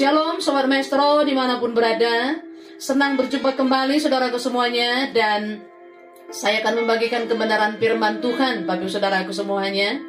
[0.00, 2.40] Shalom Sobat Maestro di mana pun berada.
[2.80, 5.60] Senang berjumpa kembali saudaraku semuanya Dan
[6.32, 10.00] saya akan membagikan kebenaran firman Tuhan bagi saudaraku semuanya.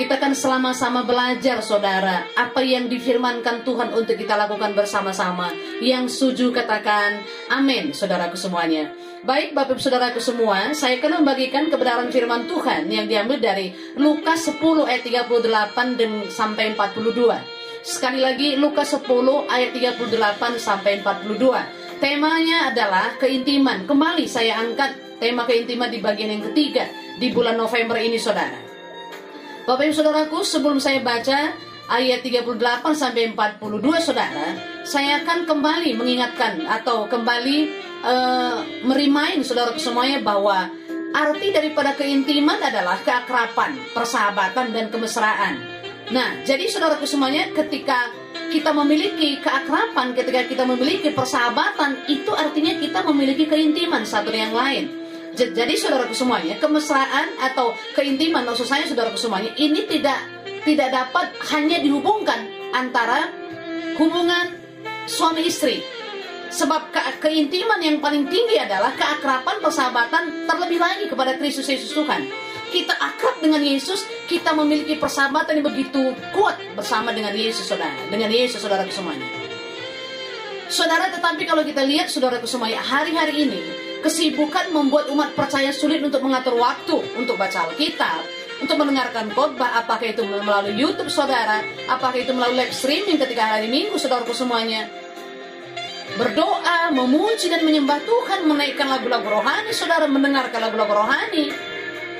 [0.00, 5.52] Kita akan selama-sama belajar saudara Apa yang difirmankan Tuhan untuk kita lakukan bersama-sama.
[5.84, 7.20] Yang setuju katakan
[7.52, 8.88] amin saudaraku semuanya.
[9.20, 14.48] Baik Bapak Ibu Saudaraku semua, saya akan membagikan kebenaran firman Tuhan yang diambil dari Lukas
[14.48, 17.55] 10 ayat 38 dan sampai 42.
[17.86, 19.06] Sekali lagi Lukas 10
[19.46, 22.02] ayat 38 sampai 42.
[22.02, 23.86] Temanya adalah keintiman.
[23.86, 26.90] Kembali saya angkat tema keintiman di bagian yang ketiga
[27.22, 28.58] di bulan November ini Saudara.
[29.70, 31.54] Bapak Ibu Saudaraku, sebelum saya baca
[31.86, 32.58] ayat 38
[32.90, 37.58] sampai 42 Saudara, saya akan kembali mengingatkan atau kembali
[38.02, 40.66] eh, merimain Saudaraku semuanya bahwa
[41.14, 45.75] arti daripada keintiman adalah keakraban, persahabatan dan kemesraan.
[46.06, 48.14] Nah, jadi saudaraku semuanya ketika
[48.54, 54.56] kita memiliki keakraban, ketika kita memiliki persahabatan, itu artinya kita memiliki keintiman satu dengan yang
[54.56, 54.84] lain.
[55.36, 60.16] Jadi saudaraku semuanya, kemesraan atau keintiman maksud saya saudaraku semuanya ini tidak
[60.64, 63.28] tidak dapat hanya dihubungkan antara
[64.00, 64.56] hubungan
[65.04, 65.84] suami istri.
[66.46, 72.45] Sebab ke- keintiman yang paling tinggi adalah keakraban persahabatan terlebih lagi kepada Kristus Yesus Tuhan.
[72.66, 78.26] Kita akrab dengan Yesus, kita memiliki persahabatan yang begitu kuat bersama dengan Yesus saudara, dengan
[78.28, 79.26] Yesus saudara semuanya.
[80.66, 83.60] Saudara, tetapi kalau kita lihat saudara semuanya, hari-hari ini
[84.02, 88.26] kesibukan membuat umat percaya sulit untuk mengatur waktu untuk baca Alkitab,
[88.58, 93.70] untuk mendengarkan khotbah, apakah itu melalui YouTube saudara, apakah itu melalui live streaming ketika hari
[93.70, 94.90] Minggu saudaraku semuanya.
[96.16, 101.75] Berdoa, memuji dan menyembah Tuhan, menaikkan lagu-lagu rohani, saudara mendengarkan lagu-lagu rohani.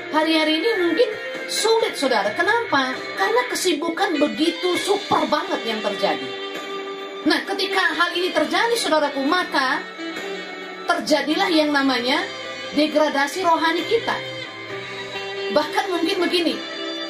[0.07, 1.09] Hari-hari ini mungkin
[1.51, 2.31] sulit saudara.
[2.31, 2.95] Kenapa?
[3.19, 6.27] Karena kesibukan begitu super banget yang terjadi.
[7.27, 9.83] Nah, ketika hal ini terjadi, saudaraku, maka
[10.87, 12.23] terjadilah yang namanya
[12.71, 14.15] degradasi rohani kita.
[15.51, 16.55] Bahkan mungkin begini,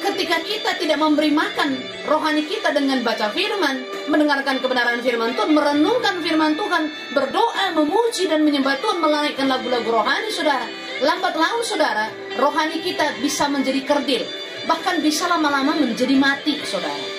[0.02, 6.18] ketika kita tidak memberi makan rohani kita dengan baca firman, mendengarkan kebenaran firman Tuhan, merenungkan
[6.18, 10.87] firman Tuhan, berdoa, memuji dan menyembah Tuhan, menaikkan lagu-lagu rohani, saudara.
[10.98, 14.22] Lambat laun, saudara, rohani kita bisa menjadi kerdil.
[14.66, 17.18] Bahkan bisa lama-lama menjadi mati, saudara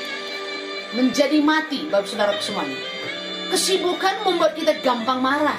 [0.93, 2.77] menjadi mati bapak saudara semuanya.
[3.53, 5.57] Kesibukan membuat kita gampang marah,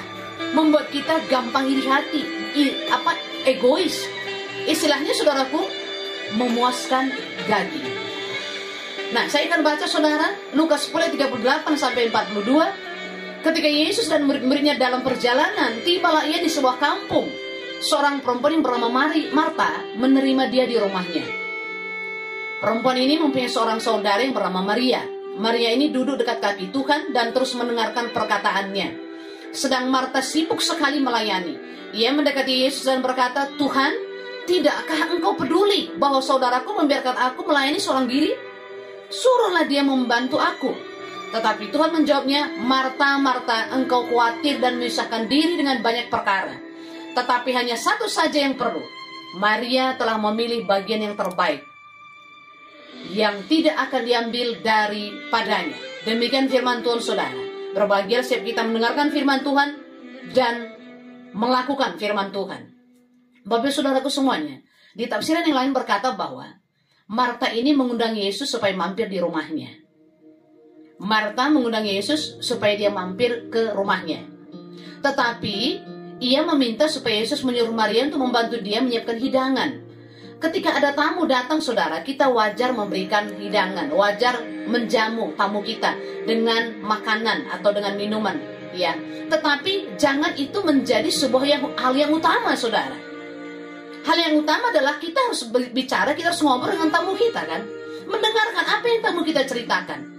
[0.55, 2.21] membuat kita gampang iri hati,
[2.55, 3.15] i- apa
[3.47, 4.07] egois.
[4.67, 5.59] Istilahnya saudaraku
[6.35, 7.11] memuaskan
[7.47, 7.87] daging.
[9.11, 12.71] Nah, saya akan baca saudara Lukas 10 ayat 38 sampai 42.
[13.41, 17.27] Ketika Yesus dan murid-muridnya dalam perjalanan, tibalah ia di sebuah kampung.
[17.81, 21.25] Seorang perempuan yang bernama Mari, Marta menerima dia di rumahnya.
[22.61, 25.01] Perempuan ini mempunyai seorang saudara yang bernama Maria.
[25.41, 29.09] Maria ini duduk dekat kaki Tuhan dan terus mendengarkan perkataannya.
[29.49, 31.57] Sedang Marta sibuk sekali melayani.
[31.97, 34.11] Ia mendekati Yesus dan berkata, Tuhan,
[34.45, 38.29] Tidakkah engkau peduli bahwa saudaraku membiarkan aku melayani seorang diri?
[39.09, 40.69] Suruhlah dia membantu aku.
[41.33, 46.70] Tetapi Tuhan menjawabnya, Marta, Marta, engkau khawatir dan menyusahkan diri dengan banyak perkara.
[47.11, 48.81] Tetapi hanya satu saja yang perlu.
[49.39, 51.63] Maria telah memilih bagian yang terbaik.
[53.11, 55.77] Yang tidak akan diambil daripadanya.
[56.03, 57.41] Demikian firman Tuhan saudara.
[57.71, 59.69] Berbahagia setiap kita mendengarkan firman Tuhan
[60.35, 60.75] dan
[61.31, 62.71] melakukan firman Tuhan.
[63.47, 64.59] Bapak saudaraku semuanya,
[64.93, 66.61] di tafsiran yang lain berkata bahwa
[67.11, 69.67] Marta ini mengundang Yesus supaya mampir di rumahnya.
[71.01, 74.23] Marta mengundang Yesus supaya dia mampir ke rumahnya.
[75.01, 75.57] Tetapi
[76.21, 79.69] ia meminta supaya Yesus menyuruh Maria untuk membantu dia menyiapkan hidangan.
[80.37, 87.49] Ketika ada tamu datang saudara, kita wajar memberikan hidangan, wajar menjamu tamu kita dengan makanan
[87.49, 88.37] atau dengan minuman,
[88.73, 88.93] ya.
[89.29, 92.97] Tetapi jangan itu menjadi sebuah yang, hal yang utama, saudara.
[94.01, 97.61] Hal yang utama adalah kita harus bicara, kita harus ngobrol dengan tamu kita kan,
[98.09, 100.10] mendengarkan apa yang tamu kita ceritakan.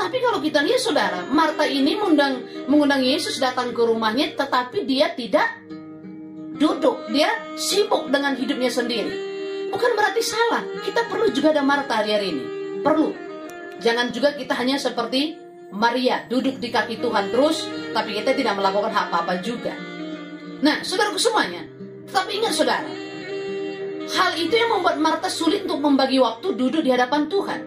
[0.00, 2.40] Tetapi kalau kita lihat saudara, Marta ini mengundang,
[2.72, 5.60] mengundang Yesus datang ke rumahnya, tetapi dia tidak
[6.56, 7.12] duduk.
[7.12, 7.28] Dia
[7.60, 9.12] sibuk dengan hidupnya sendiri.
[9.68, 10.64] Bukan berarti salah.
[10.80, 12.44] Kita perlu juga ada Marta hari, hari ini.
[12.80, 13.12] Perlu.
[13.84, 15.36] Jangan juga kita hanya seperti
[15.68, 19.76] Maria, duduk di kaki Tuhan terus, tapi kita tidak melakukan apa-apa juga.
[20.64, 21.60] Nah, saudaraku semuanya,
[22.08, 22.88] tetapi ingat saudara,
[24.16, 27.60] hal itu yang membuat Marta sulit untuk membagi waktu duduk di hadapan Tuhan.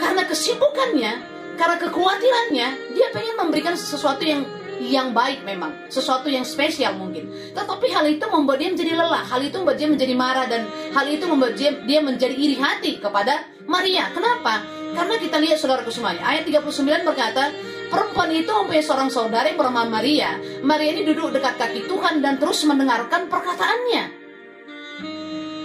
[0.00, 1.12] Karena kesibukannya,
[1.54, 4.42] karena kekhawatirannya, dia pengen memberikan sesuatu yang
[4.82, 7.30] yang baik memang, sesuatu yang spesial mungkin.
[7.54, 11.06] Tetapi hal itu membuat dia menjadi lelah, hal itu membuat dia menjadi marah dan hal
[11.06, 14.10] itu membuat dia, dia menjadi iri hati kepada Maria.
[14.10, 14.66] Kenapa?
[14.94, 17.50] Karena kita lihat saudaraku semuanya, ayat 39 berkata,
[17.90, 20.38] perempuan itu mempunyai seorang saudara yang bernama Maria.
[20.62, 24.26] Maria ini duduk dekat kaki Tuhan dan terus mendengarkan perkataannya.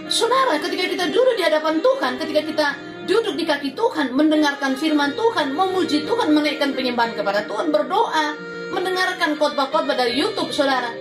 [0.09, 2.67] Saudara, ketika kita duduk di hadapan Tuhan, ketika kita
[3.09, 8.37] duduk di kaki Tuhan, mendengarkan firman Tuhan, memuji Tuhan, menaikkan penyembahan kepada Tuhan, berdoa,
[8.69, 10.93] mendengarkan khotbah-khotbah dari YouTube, saudara.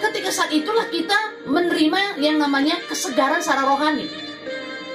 [0.00, 4.08] Ketika saat itulah kita menerima yang namanya kesegaran secara rohani.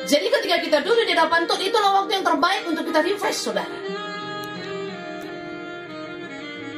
[0.09, 3.77] Jadi ketika kita duduk di hadapan Tuhan, itulah waktu yang terbaik untuk kita refresh, saudara.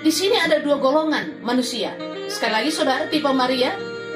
[0.03, 1.95] Di sini ada dua golongan manusia.
[2.27, 3.71] Sekali lagi, saudara, tipe Maria,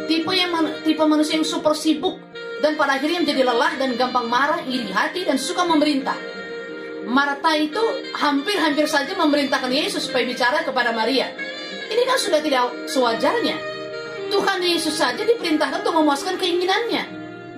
[0.05, 0.51] tipe yang
[0.83, 2.19] tipe manusia yang super sibuk
[2.63, 6.15] dan pada akhirnya menjadi lelah dan gampang marah, iri hati dan suka memerintah.
[7.04, 7.83] Marta itu
[8.15, 11.27] hampir-hampir saja memerintahkan Yesus supaya bicara kepada Maria.
[11.92, 13.60] Ini kan sudah tidak sewajarnya.
[14.31, 17.04] Tuhan Yesus saja diperintahkan untuk memuaskan keinginannya.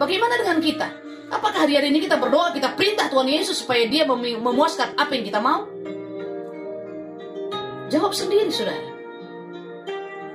[0.01, 0.89] Bagaimana dengan kita?
[1.29, 5.37] Apakah hari-hari ini kita berdoa, kita perintah Tuhan Yesus supaya dia memuaskan apa yang kita
[5.37, 5.69] mau?
[7.93, 8.81] Jawab sendiri, saudara.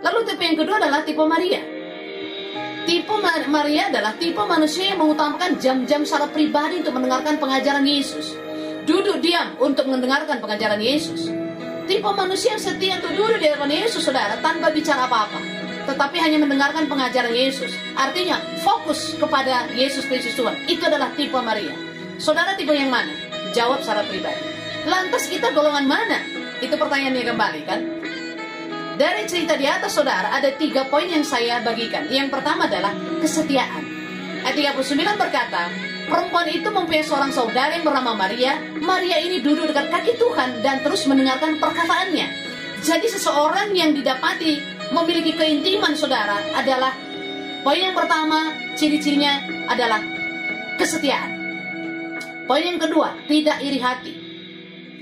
[0.01, 1.61] Lalu tipe yang kedua adalah tipe Maria.
[2.91, 3.15] Tipe
[3.47, 8.35] Maria adalah tipe manusia yang mengutamakan jam-jam secara pribadi untuk mendengarkan pengajaran Yesus.
[8.83, 11.31] Duduk diam untuk mendengarkan pengajaran Yesus.
[11.87, 15.39] Tipe manusia yang setia untuk duduk di hadapan Yesus, saudara, tanpa bicara apa-apa.
[15.87, 17.71] Tetapi hanya mendengarkan pengajaran Yesus.
[17.95, 20.59] Artinya, fokus kepada Yesus Kristus Tuhan.
[20.67, 21.71] Itu adalah tipe Maria.
[22.19, 23.15] Saudara tipe yang mana?
[23.55, 24.43] Jawab secara pribadi.
[24.91, 26.19] Lantas kita golongan mana?
[26.59, 27.81] Itu pertanyaannya kembali kan?
[29.01, 32.05] Dari cerita di atas saudara ada tiga poin yang saya bagikan.
[32.13, 32.93] Yang pertama adalah
[33.25, 33.81] kesetiaan.
[34.45, 35.73] Ayat 39 berkata,
[36.05, 38.61] perempuan itu mempunyai seorang saudara yang bernama Maria.
[38.77, 42.29] Maria ini duduk dekat kaki Tuhan dan terus mendengarkan perkataannya.
[42.85, 44.61] Jadi seseorang yang didapati
[44.93, 46.93] memiliki keintiman saudara adalah
[47.65, 50.05] poin yang pertama ciri-cirinya adalah
[50.77, 51.41] kesetiaan.
[52.45, 54.30] Poin yang kedua, tidak iri hati.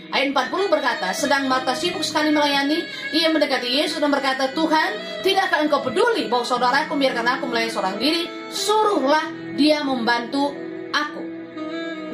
[0.09, 2.81] Ayat 40 berkata, sedang Marta sibuk sekali melayani,
[3.13, 7.97] ia mendekati Yesus dan berkata, Tuhan, tidakkah engkau peduli bahwa saudaraku biarkan aku melayani seorang
[8.01, 9.29] diri, suruhlah
[9.61, 10.57] dia membantu
[10.97, 11.23] aku.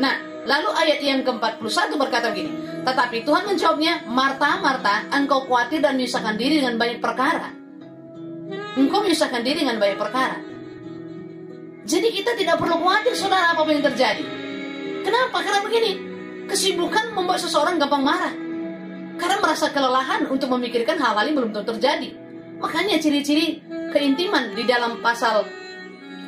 [0.03, 5.95] Nah, lalu ayat yang ke-41 berkata begini, tetapi Tuhan menjawabnya, Marta, Marta, engkau khawatir dan
[5.95, 7.55] menyusahkan diri dengan banyak perkara.
[8.75, 10.43] Engkau menyusahkan diri dengan banyak perkara.
[11.87, 14.25] Jadi kita tidak perlu khawatir saudara apa yang terjadi.
[15.05, 15.37] Kenapa?
[15.45, 16.14] Karena begini,
[16.45, 18.35] Kesibukan membuat seseorang gampang marah.
[19.15, 22.11] Karena merasa kelelahan untuk memikirkan hal-hal yang belum tentu terjadi.
[22.59, 23.63] Makanya ciri-ciri
[23.95, 25.47] keintiman di dalam pasal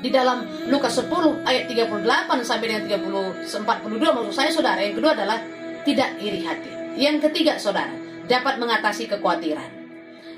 [0.04, 1.08] di dalam Lukas 10
[1.48, 5.40] ayat 38 sampai dengan 30 42 maksud saya saudara yang kedua adalah
[5.82, 6.70] tidak iri hati.
[7.00, 7.92] Yang ketiga saudara
[8.26, 9.70] dapat mengatasi kekhawatiran.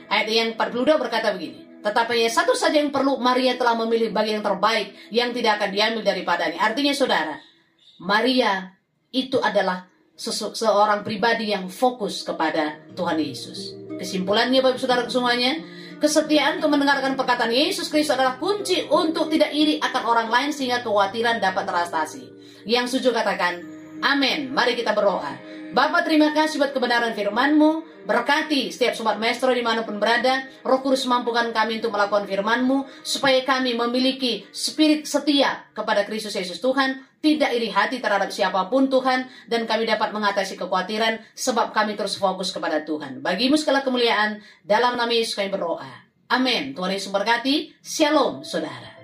[0.09, 1.69] Ayat yang 42 berkata begini.
[1.79, 5.71] Tetapi hanya satu saja yang perlu Maria telah memilih bagian yang terbaik yang tidak akan
[5.71, 6.59] diambil daripadanya.
[6.59, 7.37] Artinya saudara,
[8.03, 8.78] Maria
[9.15, 9.89] itu adalah
[10.19, 13.75] seorang pribadi yang fokus kepada Tuhan Yesus.
[13.99, 15.59] Kesimpulannya Bapak Saudara semuanya,
[15.99, 20.79] Kesetiaan untuk mendengarkan perkataan Yesus Kristus adalah kunci untuk tidak iri akan orang lain sehingga
[20.79, 22.23] kekhawatiran dapat teratasi.
[22.63, 23.67] Yang setuju katakan,
[23.99, 24.55] amin.
[24.55, 25.35] Mari kita berdoa.
[25.69, 28.01] Bapak terima kasih buat kebenaran firman-Mu.
[28.09, 30.49] Berkati setiap sobat maestro di mana pun berada.
[30.65, 32.89] Roh Kudus mampukan kami untuk melakukan firman-Mu.
[33.05, 37.05] Supaya kami memiliki spirit setia kepada Kristus Yesus Tuhan.
[37.21, 39.29] Tidak iri hati terhadap siapa pun Tuhan.
[39.45, 41.21] Dan kami dapat mengatasi kekhawatiran.
[41.37, 43.21] Sebab kami terus fokus kepada Tuhan.
[43.21, 44.41] Bagimu segala kemuliaan.
[44.65, 46.09] Dalam nama Yesus kami berdoa.
[46.33, 46.73] Amin.
[46.73, 47.77] Tuhan Yesus berkati.
[47.85, 48.97] Shalom saudara.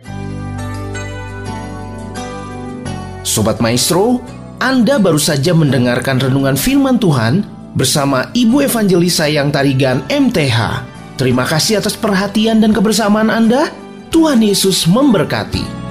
[3.25, 4.21] Sobat Maestro,
[4.65, 7.45] anda baru saja mendengarkan renungan firman Tuhan
[7.77, 10.81] bersama Ibu Evangelis Sayang Tarigan MTH.
[11.21, 13.69] Terima kasih atas perhatian dan kebersamaan Anda.
[14.09, 15.84] Tuhan Yesus memberkati.